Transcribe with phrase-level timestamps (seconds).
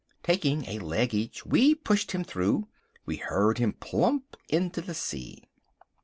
[0.23, 2.67] Taking a leg each we pushed him through.
[3.05, 5.43] We heard him plump into the sea.